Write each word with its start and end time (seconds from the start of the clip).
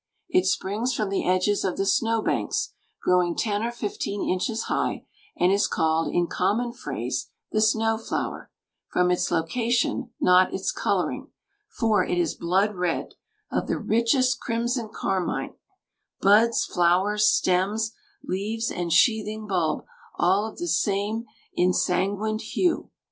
It 0.29 0.47
springs 0.47 0.95
from 0.95 1.09
the 1.09 1.27
edges 1.29 1.63
of 1.63 1.77
the 1.77 1.85
snow 1.85 2.23
banks, 2.23 2.73
growing 3.03 3.35
ten 3.35 3.61
or 3.61 3.69
fifteen 3.71 4.27
inches 4.27 4.63
high, 4.63 5.05
and 5.37 5.51
is 5.51 5.67
called 5.67 6.07
in 6.11 6.25
common 6.25 6.73
phrase 6.73 7.29
the 7.51 7.61
"snow 7.61 7.99
flower," 7.99 8.49
from 8.87 9.11
its 9.11 9.29
location, 9.29 10.09
not 10.19 10.55
its 10.55 10.71
coloring, 10.71 11.27
for 11.69 12.03
it 12.03 12.17
is 12.17 12.33
blood 12.33 12.73
red, 12.73 13.13
of 13.51 13.67
the 13.67 13.77
richest 13.77 14.39
crimson 14.39 14.89
carmine, 14.91 15.53
buds, 16.19 16.65
flowers, 16.65 17.27
stems, 17.27 17.91
leaves, 18.23 18.71
and 18.71 18.91
sheathing 18.91 19.45
bulb 19.45 19.85
all 20.17 20.47
of 20.47 20.57
the 20.57 20.67
same 20.67 21.25
ensanguined 21.55 22.41
hue. 22.41 22.89